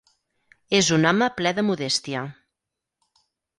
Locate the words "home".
1.09-1.27